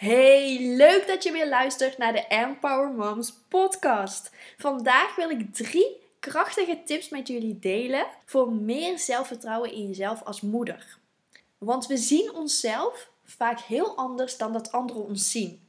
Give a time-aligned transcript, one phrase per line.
[0.00, 4.30] Hey, leuk dat je weer luistert naar de Empower Moms podcast.
[4.58, 10.40] Vandaag wil ik drie krachtige tips met jullie delen voor meer zelfvertrouwen in jezelf als
[10.40, 10.98] moeder.
[11.58, 15.68] Want we zien onszelf vaak heel anders dan dat anderen ons zien.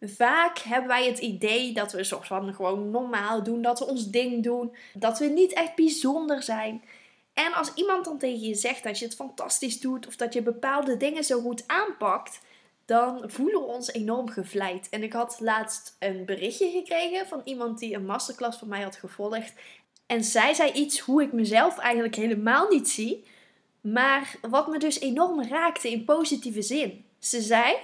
[0.00, 4.10] Vaak hebben wij het idee dat we soort van gewoon normaal doen, dat we ons
[4.10, 6.84] ding doen, dat we niet echt bijzonder zijn.
[7.34, 10.42] En als iemand dan tegen je zegt dat je het fantastisch doet of dat je
[10.42, 12.40] bepaalde dingen zo goed aanpakt,
[12.90, 14.88] dan voelen we ons enorm gevleid.
[14.88, 18.96] En ik had laatst een berichtje gekregen van iemand die een masterclass van mij had
[18.96, 19.52] gevolgd.
[20.06, 23.24] En zij zei iets hoe ik mezelf eigenlijk helemaal niet zie,
[23.80, 27.04] maar wat me dus enorm raakte in positieve zin.
[27.18, 27.76] Ze zei: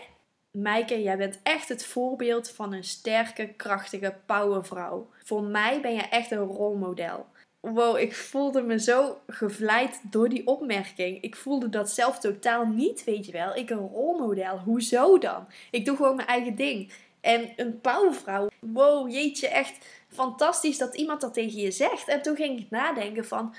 [0.51, 5.11] Meike, jij bent echt het voorbeeld van een sterke, krachtige powervrouw.
[5.25, 7.27] Voor mij ben je echt een rolmodel
[7.73, 11.23] wow, ik voelde me zo gevleid door die opmerking.
[11.23, 13.55] Ik voelde dat zelf totaal niet, weet je wel.
[13.55, 15.47] Ik een rolmodel, hoezo dan?
[15.71, 16.93] Ik doe gewoon mijn eigen ding.
[17.21, 22.09] En een powervrouw, wow, jeetje, echt fantastisch dat iemand dat tegen je zegt.
[22.09, 23.55] En toen ging ik nadenken van,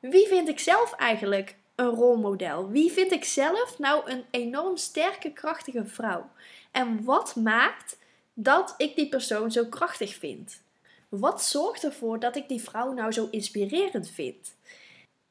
[0.00, 2.68] wie vind ik zelf eigenlijk een rolmodel?
[2.68, 6.30] Wie vind ik zelf nou een enorm sterke, krachtige vrouw?
[6.70, 7.98] En wat maakt
[8.34, 10.62] dat ik die persoon zo krachtig vind?
[11.08, 14.56] Wat zorgt ervoor dat ik die vrouw nou zo inspirerend vind?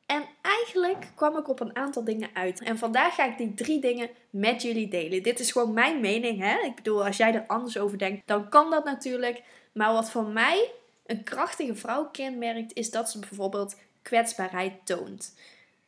[0.05, 2.61] En eigenlijk kwam ik op een aantal dingen uit.
[2.61, 5.23] En vandaag ga ik die drie dingen met jullie delen.
[5.23, 6.39] Dit is gewoon mijn mening.
[6.39, 6.59] Hè?
[6.65, 9.43] Ik bedoel, als jij er anders over denkt, dan kan dat natuurlijk.
[9.71, 10.71] Maar wat voor mij
[11.05, 15.33] een krachtige vrouw kenmerkt, is dat ze bijvoorbeeld kwetsbaarheid toont.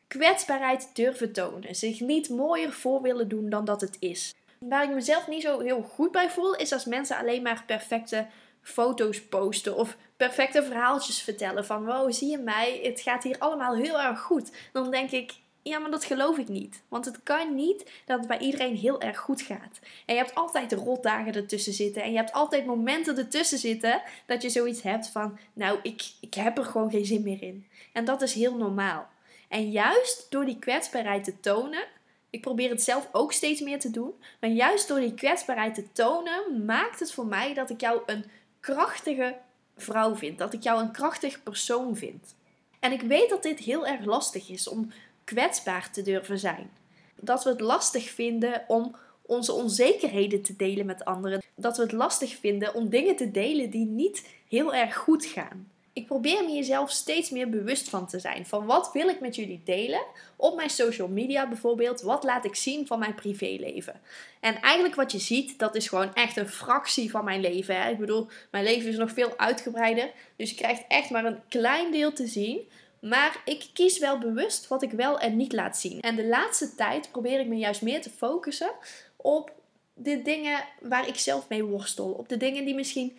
[0.07, 1.75] Kwetsbaarheid durven tonen.
[1.75, 4.33] Zich niet mooier voor willen doen dan dat het is.
[4.59, 8.27] Waar ik mezelf niet zo heel goed bij voel, is als mensen alleen maar perfecte
[8.61, 13.75] foto's posten of perfecte verhaaltjes vertellen van wow, zie je mij, het gaat hier allemaal
[13.75, 14.51] heel erg goed.
[14.71, 16.81] Dan denk ik, ja, maar dat geloof ik niet.
[16.87, 19.79] Want het kan niet dat het bij iedereen heel erg goed gaat.
[20.05, 22.03] En je hebt altijd rotdagen ertussen zitten.
[22.03, 26.33] En je hebt altijd momenten ertussen zitten dat je zoiets hebt van, nou, ik, ik
[26.33, 27.67] heb er gewoon geen zin meer in.
[27.93, 29.07] En dat is heel normaal.
[29.47, 31.87] En juist door die kwetsbaarheid te tonen,
[32.29, 35.91] ik probeer het zelf ook steeds meer te doen, maar juist door die kwetsbaarheid te
[35.91, 38.25] tonen, maakt het voor mij dat ik jou een
[38.59, 39.35] krachtige
[39.77, 40.37] vrouw vind.
[40.37, 42.35] Dat ik jou een krachtig persoon vind.
[42.79, 44.91] En ik weet dat dit heel erg lastig is om
[45.23, 46.71] kwetsbaar te durven zijn.
[47.15, 51.43] Dat we het lastig vinden om onze onzekerheden te delen met anderen.
[51.55, 55.71] Dat we het lastig vinden om dingen te delen die niet heel erg goed gaan
[55.99, 58.45] ik probeer me jezelf steeds meer bewust van te zijn.
[58.45, 60.01] Van wat wil ik met jullie delen
[60.35, 62.01] op mijn social media bijvoorbeeld.
[62.01, 64.01] Wat laat ik zien van mijn privéleven.
[64.39, 67.81] En eigenlijk wat je ziet, dat is gewoon echt een fractie van mijn leven.
[67.81, 67.89] Hè?
[67.89, 70.11] Ik bedoel, mijn leven is nog veel uitgebreider.
[70.35, 72.59] Dus je krijgt echt maar een klein deel te zien.
[73.01, 75.99] Maar ik kies wel bewust wat ik wel en niet laat zien.
[75.99, 78.71] En de laatste tijd probeer ik me juist meer te focussen
[79.15, 79.51] op
[79.93, 82.11] de dingen waar ik zelf mee worstel.
[82.11, 83.17] Op de dingen die misschien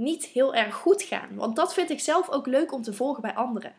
[0.00, 1.34] niet heel erg goed gaan.
[1.34, 3.72] Want dat vind ik zelf ook leuk om te volgen bij anderen.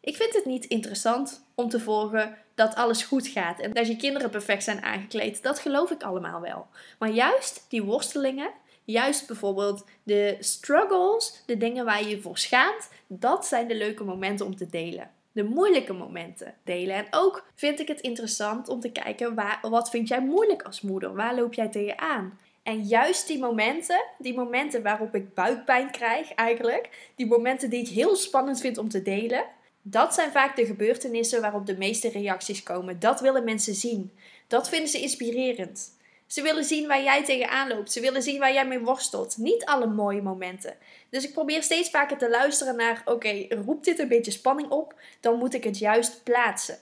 [0.00, 3.96] Ik vind het niet interessant om te volgen dat alles goed gaat en dat je
[3.96, 5.42] kinderen perfect zijn aangekleed.
[5.42, 6.66] Dat geloof ik allemaal wel.
[6.98, 8.50] Maar juist die worstelingen,
[8.84, 14.04] juist bijvoorbeeld de struggles, de dingen waar je je voor schaamt, dat zijn de leuke
[14.04, 15.10] momenten om te delen.
[15.32, 16.96] De moeilijke momenten delen.
[16.96, 20.80] En ook vind ik het interessant om te kijken waar, wat vind jij moeilijk als
[20.80, 21.14] moeder?
[21.14, 22.38] Waar loop jij tegenaan?
[22.68, 27.88] En juist die momenten, die momenten waarop ik buikpijn krijg eigenlijk, die momenten die ik
[27.88, 29.44] heel spannend vind om te delen,
[29.82, 33.00] dat zijn vaak de gebeurtenissen waarop de meeste reacties komen.
[33.00, 34.12] Dat willen mensen zien.
[34.46, 35.96] Dat vinden ze inspirerend.
[36.26, 37.92] Ze willen zien waar jij tegenaan loopt.
[37.92, 39.36] Ze willen zien waar jij mee worstelt.
[39.36, 40.76] Niet alle mooie momenten.
[41.10, 44.94] Dus ik probeer steeds vaker te luisteren naar: oké, roept dit een beetje spanning op?
[45.20, 46.78] Dan moet ik het juist plaatsen.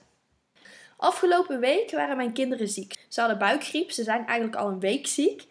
[0.97, 2.93] Afgelopen week waren mijn kinderen ziek.
[3.07, 3.91] Ze hadden buikgriep.
[3.91, 5.45] Ze zijn eigenlijk al een week ziek.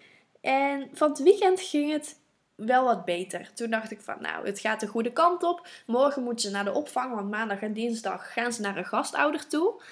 [0.47, 2.17] En van het weekend ging het
[2.55, 3.51] wel wat beter.
[3.55, 5.69] Toen dacht ik van, nou, het gaat de goede kant op.
[5.87, 9.47] Morgen moeten ze naar de opvang, want maandag en dinsdag gaan ze naar een gastouder
[9.47, 9.83] toe.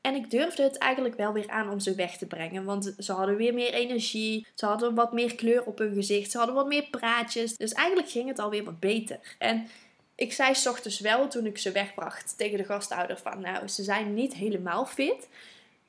[0.00, 2.64] En ik durfde het eigenlijk wel weer aan om ze weg te brengen.
[2.64, 4.46] Want ze hadden weer meer energie.
[4.54, 6.30] Ze hadden wat meer kleur op hun gezicht.
[6.30, 7.56] Ze hadden wat meer praatjes.
[7.56, 9.36] Dus eigenlijk ging het alweer wat beter.
[9.38, 9.68] En
[10.14, 13.40] ik zei s ochtends wel toen ik ze wegbracht tegen de gastouder van...
[13.40, 15.28] Nou, ze zijn niet helemaal fit.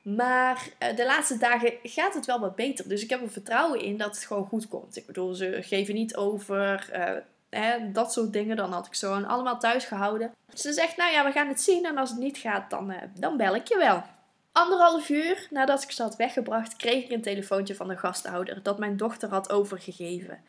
[0.02, 2.88] Maar eh, de laatste dagen gaat het wel wat beter.
[2.88, 4.96] Dus ik heb er vertrouwen in dat het gewoon goed komt.
[4.96, 6.90] Ik bedoel, ze geven niet over.
[6.94, 7.12] Uh,
[7.50, 8.56] hè, dat soort dingen.
[8.56, 10.32] Dan had ik zo allemaal thuis gehouden.
[10.54, 11.84] Ze zegt, nou ja, we gaan het zien.
[11.84, 14.02] En als het niet gaat, dan, uh, dan bel ik je wel.
[14.52, 18.62] Anderhalf uur nadat ik ze had weggebracht, kreeg ik een telefoontje van de gastouder.
[18.62, 20.42] Dat mijn dochter had overgegeven.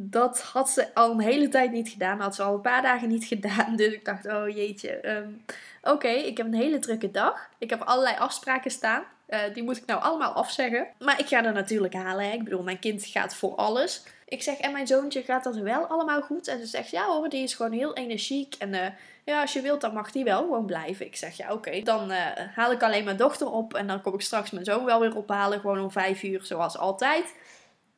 [0.00, 2.20] Dat had ze al een hele tijd niet gedaan.
[2.20, 3.76] had ze al een paar dagen niet gedaan.
[3.76, 5.08] Dus ik dacht, oh jeetje.
[5.08, 5.44] Um,
[5.82, 7.48] Oké, ik heb een hele drukke dag.
[7.58, 9.02] Ik heb allerlei afspraken staan.
[9.28, 10.86] Uh, die moet ik nou allemaal afzeggen.
[10.98, 12.32] Maar ik ga er natuurlijk halen.
[12.32, 14.02] Ik bedoel, mijn kind gaat voor alles.
[14.28, 16.48] Ik zeg, en mijn zoontje gaat dat wel allemaal goed?
[16.48, 18.54] En ze zegt, ja hoor, die is gewoon heel energiek.
[18.58, 18.86] En uh,
[19.24, 21.06] ja, als je wilt, dan mag die wel gewoon blijven.
[21.06, 22.16] Ik zeg, ja oké, dan uh,
[22.54, 23.74] haal ik alleen mijn dochter op.
[23.74, 25.60] En dan kom ik straks mijn zoon wel weer ophalen.
[25.60, 27.34] Gewoon om vijf uur, zoals altijd.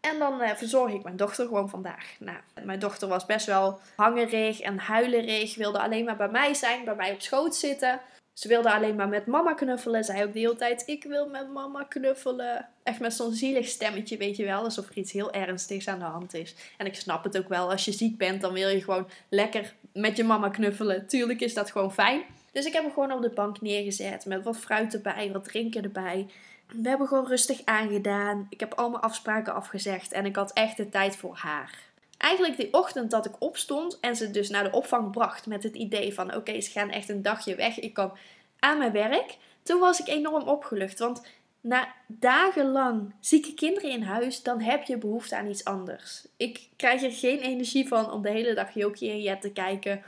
[0.00, 2.16] En dan uh, verzorg ik mijn dochter gewoon vandaag.
[2.18, 5.56] Nou, mijn dochter was best wel hangerig en huilerig.
[5.56, 8.00] Wilde alleen maar bij mij zijn, bij mij op schoot zitten.
[8.32, 10.04] Ze wilde alleen maar met mama knuffelen.
[10.04, 12.68] Zei ook de hele tijd: Ik wil met mama knuffelen.
[12.82, 14.62] Echt met zo'n zielig stemmetje, weet je wel.
[14.62, 16.54] Alsof er iets heel ernstigs aan de hand is.
[16.76, 17.70] En ik snap het ook wel.
[17.70, 21.06] Als je ziek bent, dan wil je gewoon lekker met je mama knuffelen.
[21.06, 22.22] Tuurlijk is dat gewoon fijn.
[22.52, 24.26] Dus ik heb hem gewoon op de bank neergezet.
[24.26, 26.26] Met wat fruit erbij, wat drinken erbij.
[26.66, 28.46] We hebben gewoon rustig aangedaan.
[28.48, 30.12] Ik heb al mijn afspraken afgezegd.
[30.12, 31.78] En ik had echt de tijd voor haar.
[32.16, 35.74] Eigenlijk die ochtend dat ik opstond en ze dus naar de opvang bracht met het
[35.74, 37.78] idee van oké, ze gaan echt een dagje weg.
[37.78, 38.12] Ik kan
[38.58, 39.36] aan mijn werk.
[39.62, 40.98] Toen was ik enorm opgelucht.
[40.98, 41.22] Want
[41.60, 46.26] na dagenlang zieke kinderen in huis, dan heb je behoefte aan iets anders.
[46.36, 50.02] Ik krijg er geen energie van om de hele dag Jokie en Jet te kijken.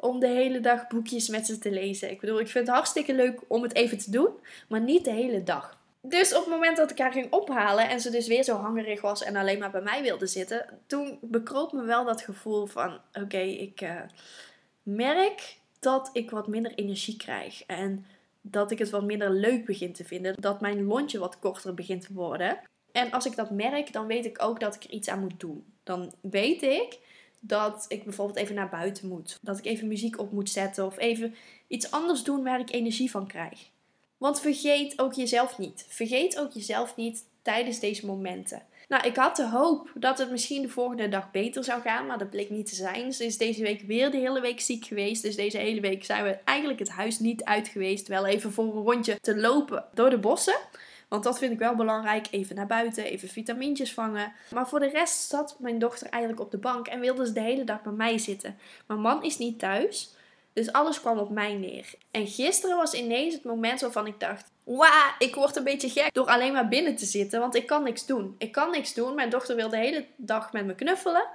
[0.00, 2.10] Om de hele dag boekjes met ze te lezen.
[2.10, 4.30] Ik bedoel, ik vind het hartstikke leuk om het even te doen,
[4.68, 5.78] maar niet de hele dag.
[6.02, 9.00] Dus op het moment dat ik haar ging ophalen en ze dus weer zo hangerig
[9.00, 12.98] was en alleen maar bij mij wilde zitten, toen bekroop me wel dat gevoel van:
[13.12, 14.00] oké, ik uh,
[14.82, 17.62] merk dat ik wat minder energie krijg.
[17.66, 18.06] En
[18.40, 20.34] dat ik het wat minder leuk begin te vinden.
[20.40, 22.58] Dat mijn lontje wat korter begint te worden.
[22.92, 25.40] En als ik dat merk, dan weet ik ook dat ik er iets aan moet
[25.40, 25.64] doen.
[25.82, 26.98] Dan weet ik
[27.40, 29.38] dat ik bijvoorbeeld even naar buiten moet.
[29.42, 30.86] Dat ik even muziek op moet zetten.
[30.86, 31.34] Of even
[31.66, 33.70] iets anders doen waar ik energie van krijg.
[34.16, 35.86] Want vergeet ook jezelf niet.
[35.88, 38.62] Vergeet ook jezelf niet tijdens deze momenten.
[38.88, 42.18] Nou, ik had de hoop dat het misschien de volgende dag beter zou gaan, maar
[42.18, 43.12] dat bleek niet te zijn.
[43.12, 45.22] Ze is deze week weer de hele week ziek geweest.
[45.22, 48.08] Dus deze hele week zijn we eigenlijk het huis niet uit geweest.
[48.08, 50.56] Wel even voor een rondje te lopen door de bossen.
[51.10, 52.26] Want dat vind ik wel belangrijk.
[52.30, 54.32] Even naar buiten, even vitamintjes vangen.
[54.54, 57.40] Maar voor de rest zat mijn dochter eigenlijk op de bank en wilde ze de
[57.40, 58.58] hele dag bij mij zitten.
[58.86, 60.14] Mijn man is niet thuis.
[60.52, 61.94] Dus alles kwam op mij neer.
[62.10, 66.14] En gisteren was ineens het moment waarvan ik dacht: Wauw, ik word een beetje gek
[66.14, 68.34] door alleen maar binnen te zitten, want ik kan niks doen.
[68.38, 69.14] Ik kan niks doen.
[69.14, 71.28] Mijn dochter wil de hele dag met me knuffelen.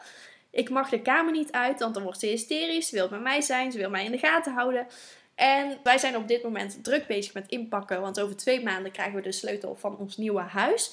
[0.50, 2.88] Ik mag de kamer niet uit, want dan wordt ze hysterisch.
[2.88, 4.88] Ze wil bij mij zijn, ze wil mij in de gaten houden.
[5.36, 9.16] En wij zijn op dit moment druk bezig met inpakken, want over twee maanden krijgen
[9.16, 10.92] we de sleutel van ons nieuwe huis.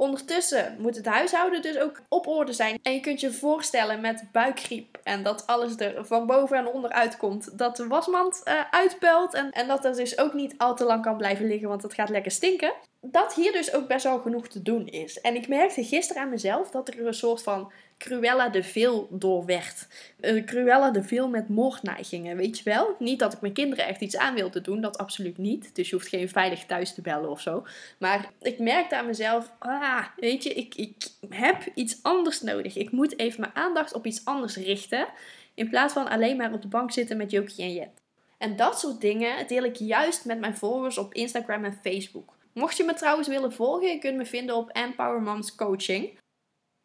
[0.00, 2.78] Ondertussen moet het huishouden dus ook op orde zijn.
[2.82, 6.90] En je kunt je voorstellen met buikgriep en dat alles er van boven en onder
[6.90, 7.58] uitkomt.
[7.58, 11.02] Dat de wasmand uh, uitpuilt en, en dat er dus ook niet al te lang
[11.02, 12.72] kan blijven liggen, want het gaat lekker stinken.
[13.00, 15.20] Dat hier dus ook best wel genoeg te doen is.
[15.20, 19.44] En ik merkte gisteren aan mezelf dat er een soort van Cruella de Vil door
[19.44, 19.86] werd.
[20.20, 22.96] Uh, Cruella de Vil met moordneigingen, weet je wel?
[22.98, 25.74] Niet dat ik mijn kinderen echt iets aan wilde doen, dat absoluut niet.
[25.74, 27.66] Dus je hoeft geen veilig thuis te bellen of zo.
[27.98, 32.76] Maar ik merkte aan mezelf, ah, weet je, ik, ik heb iets anders nodig.
[32.76, 35.06] Ik moet even mijn aandacht op iets anders richten.
[35.54, 38.02] In plaats van alleen maar op de bank zitten met Jokie en Jet.
[38.38, 42.36] En dat soort dingen deel ik juist met mijn volgers op Instagram en Facebook.
[42.52, 46.18] Mocht je me trouwens willen volgen, je kunt me vinden op Empower Moms Coaching.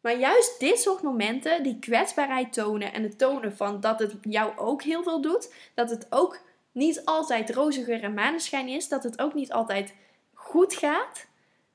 [0.06, 4.58] Maar juist dit soort momenten, die kwetsbaarheid tonen en het tonen van dat het jou
[4.58, 6.40] ook heel veel doet, dat het ook
[6.72, 9.94] niet altijd roze en maneschijn is, dat het ook niet altijd
[10.34, 11.26] goed gaat,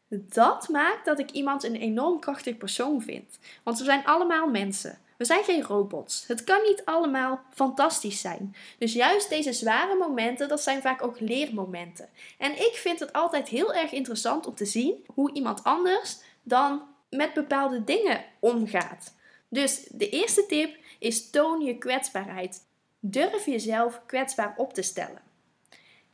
[0.08, 3.40] dat maakt dat ik iemand een enorm krachtig persoon vind.
[3.64, 5.00] Want we zijn allemaal mensen.
[5.18, 6.28] We zijn geen robots.
[6.28, 8.56] Het kan niet allemaal fantastisch zijn.
[8.78, 12.10] Dus juist deze zware momenten, dat zijn vaak ook leermomenten.
[12.38, 16.90] En ik vind het altijd heel erg interessant om te zien hoe iemand anders dan
[17.12, 19.14] met bepaalde dingen omgaat.
[19.48, 22.66] Dus de eerste tip is toon je kwetsbaarheid.
[23.00, 25.22] Durf jezelf kwetsbaar op te stellen.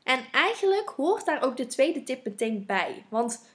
[0.04, 3.06] En eigenlijk hoort daar ook de tweede tip meteen bij.
[3.10, 3.46] Want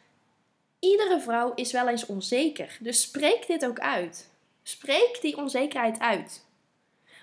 [0.78, 2.78] iedere vrouw is wel eens onzeker.
[2.80, 4.30] Dus spreek dit ook uit.
[4.62, 6.44] Spreek die onzekerheid uit.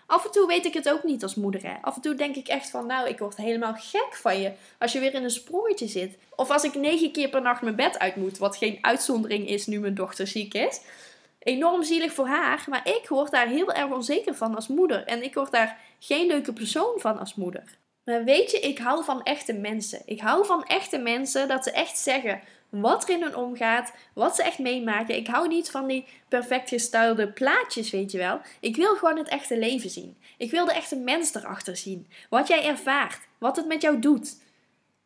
[0.10, 1.64] Af en toe weet ik het ook niet als moeder.
[1.64, 1.74] Hè.
[1.82, 4.92] Af en toe denk ik echt van, nou, ik word helemaal gek van je als
[4.92, 6.18] je weer in een sprongetje zit.
[6.36, 9.68] Of als ik negen keer per nacht mijn bed uit moet, wat geen uitzondering is
[9.68, 10.82] nu mijn dochter ziek is.
[11.40, 15.06] Enorm zielig voor haar, maar ik word daar heel erg onzeker van als moeder.
[15.06, 17.78] En ik word daar geen leuke persoon van als moeder.
[18.04, 20.02] Maar weet je, ik hou van echte mensen.
[20.06, 24.36] Ik hou van echte mensen dat ze echt zeggen: wat er in hun omgaat, wat
[24.36, 25.16] ze echt meemaken.
[25.16, 28.42] Ik hou niet van die perfect gestuilde plaatjes, weet je wel.
[28.60, 30.18] Ik wil gewoon het echte leven zien.
[30.38, 32.08] Ik wil de echte mens erachter zien.
[32.30, 34.42] Wat jij ervaart, wat het met jou doet.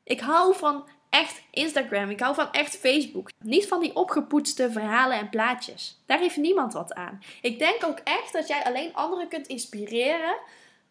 [0.03, 3.29] Ik hou van echt Instagram, ik hou van echt Facebook.
[3.39, 6.01] Niet van die opgepoetste verhalen en plaatjes.
[6.05, 7.24] Daar heeft niemand wat aan.
[7.41, 10.36] Ik denk ook echt dat jij alleen anderen kunt inspireren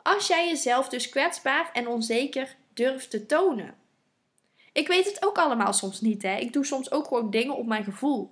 [0.02, 3.74] als jij jezelf dus kwetsbaar en onzeker durft te tonen.
[4.72, 6.36] Ik weet het ook allemaal soms niet, hè.
[6.36, 8.30] Ik doe soms ook gewoon dingen op mijn gevoel.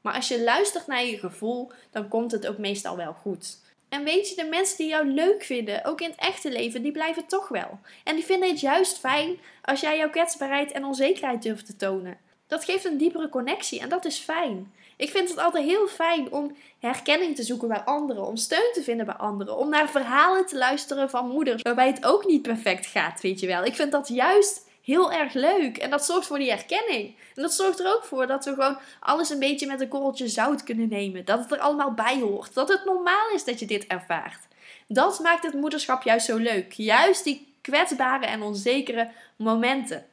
[0.00, 3.58] Maar als je luistert naar je gevoel, dan komt het ook meestal wel goed.
[3.88, 6.92] En weet je, de mensen die jou leuk vinden, ook in het echte leven, die
[6.92, 7.78] blijven toch wel.
[8.04, 12.18] En die vinden het juist fijn als jij jouw kwetsbaarheid en onzekerheid durft te tonen.
[12.46, 14.72] Dat geeft een diepere connectie en dat is fijn.
[14.96, 18.82] Ik vind het altijd heel fijn om herkenning te zoeken bij anderen, om steun te
[18.82, 22.86] vinden bij anderen, om naar verhalen te luisteren van moeders waarbij het ook niet perfect
[22.86, 23.64] gaat, weet je wel.
[23.64, 27.14] Ik vind dat juist heel erg leuk en dat zorgt voor die herkenning.
[27.34, 30.28] En dat zorgt er ook voor dat we gewoon alles een beetje met een korreltje
[30.28, 31.24] zout kunnen nemen.
[31.24, 32.54] Dat het er allemaal bij hoort.
[32.54, 34.48] Dat het normaal is dat je dit ervaart.
[34.86, 36.72] Dat maakt het moederschap juist zo leuk.
[36.72, 40.06] Juist die kwetsbare en onzekere momenten.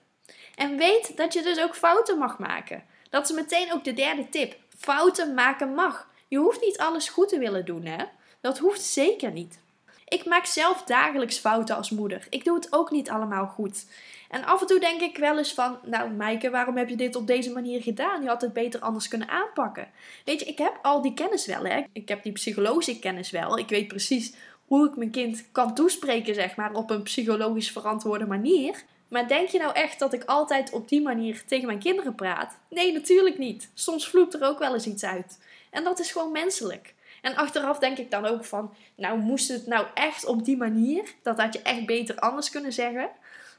[0.56, 2.84] En weet dat je dus ook fouten mag maken.
[3.10, 4.56] Dat is meteen ook de derde tip.
[4.78, 6.08] Fouten maken mag.
[6.28, 8.06] Je hoeft niet alles goed te willen doen, hè?
[8.42, 9.60] Dat hoeft zeker niet.
[10.08, 12.28] Ik maak zelf dagelijks fouten als moeder.
[12.30, 13.86] Ik doe het ook niet allemaal goed.
[14.30, 17.16] En af en toe denk ik wel eens van, nou Maaike, waarom heb je dit
[17.16, 18.22] op deze manier gedaan?
[18.22, 19.88] Je had het beter anders kunnen aanpakken.
[20.26, 21.84] Weet je, ik heb al die kennis wel, hè.
[21.92, 23.58] Ik heb die psychologische kennis wel.
[23.58, 24.34] Ik weet precies
[24.66, 28.84] hoe ik mijn kind kan toespreken, zeg maar, op een psychologisch verantwoorde manier.
[29.08, 32.58] Maar denk je nou echt dat ik altijd op die manier tegen mijn kinderen praat?
[32.70, 33.72] Nee, natuurlijk niet.
[33.74, 35.40] Soms vloept er ook wel eens iets uit.
[35.70, 36.94] En dat is gewoon menselijk.
[37.22, 41.14] En achteraf denk ik dan ook van, nou moest het nou echt op die manier?
[41.22, 43.10] Dat had je echt beter anders kunnen zeggen.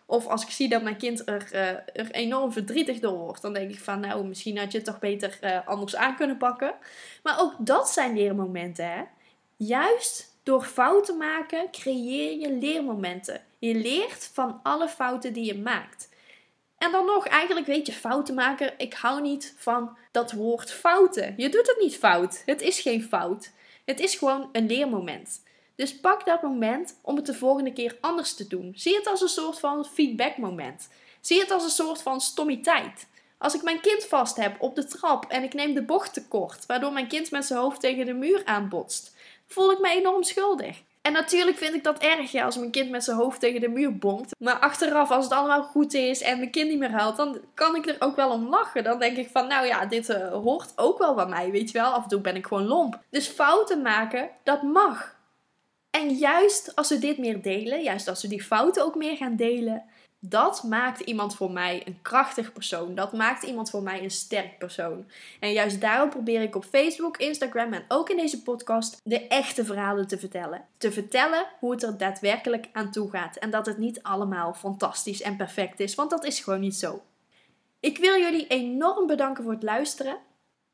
[0.07, 3.53] Of als ik zie dat mijn kind er, uh, er enorm verdrietig door wordt, dan
[3.53, 6.75] denk ik van, nou misschien had je het toch beter uh, anders aan kunnen pakken.
[7.23, 9.03] Maar ook dat zijn leermomenten, hè.
[9.57, 13.41] Juist door fouten maken creëer je leermomenten.
[13.59, 16.09] Je leert van alle fouten die je maakt.
[16.79, 18.75] En dan nog, eigenlijk weet je, fouten maken.
[18.77, 21.35] Ik hou niet van dat woord fouten.
[21.37, 22.43] Je doet het niet fout.
[22.45, 23.51] Het is geen fout.
[23.85, 25.43] Het is gewoon een leermoment.
[25.75, 28.73] Dus pak dat moment om het de volgende keer anders te doen.
[28.77, 30.89] Zie het als een soort van feedbackmoment.
[31.21, 33.07] Zie het als een soort van stommiteit.
[33.39, 36.29] Als ik mijn kind vast heb op de trap en ik neem de bocht te
[36.29, 39.17] kort, waardoor mijn kind met zijn hoofd tegen de muur aanbotst,
[39.47, 40.83] voel ik me enorm schuldig.
[41.09, 43.99] En natuurlijk vind ik dat erg als mijn kind met zijn hoofd tegen de muur
[43.99, 44.35] bonkt.
[44.39, 47.77] Maar achteraf, als het allemaal goed is en mijn kind niet meer huilt, dan kan
[47.77, 48.85] ik er ook wel om lachen.
[48.85, 51.79] Dan denk ik van, nou ja, dit uh, hoort ook wel bij mij, weet je
[51.79, 51.91] wel.
[51.91, 53.01] Af en toe ben ik gewoon lomp.
[53.11, 55.17] Dus fouten maken, dat mag.
[55.91, 59.37] En juist als we dit meer delen, juist als we die fouten ook meer gaan
[59.37, 59.83] delen,
[60.21, 62.95] dat maakt iemand voor mij een krachtig persoon.
[62.95, 65.11] Dat maakt iemand voor mij een sterk persoon.
[65.41, 69.65] En juist daarom probeer ik op Facebook, Instagram en ook in deze podcast de echte
[69.65, 70.65] verhalen te vertellen.
[70.79, 73.37] Te vertellen hoe het er daadwerkelijk aan toe gaat.
[73.37, 77.03] En dat het niet allemaal fantastisch en perfect is, want dat is gewoon niet zo.
[77.81, 80.19] Ik wil jullie enorm bedanken voor het luisteren.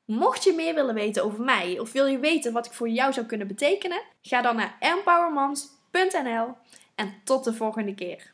[0.04, 3.12] Mocht je meer willen weten over mij of wil je weten wat ik voor jou
[3.12, 6.54] zou kunnen betekenen, ga dan naar empowermoms.nl
[6.94, 8.33] en tot de volgende keer.